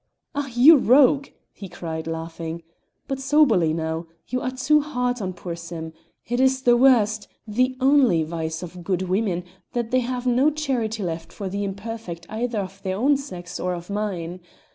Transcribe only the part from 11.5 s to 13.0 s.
imperfect either of their